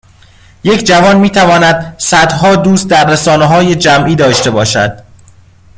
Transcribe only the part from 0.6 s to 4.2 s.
یک جوان میتواند صدها دوست در رسانههای جمعی